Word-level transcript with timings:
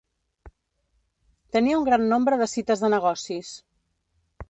Tenia 1.57 1.77
un 1.83 1.87
gran 1.91 2.09
nombre 2.15 2.43
de 2.43 2.51
cites 2.57 2.85
de 2.87 2.93
negocis. 2.99 3.57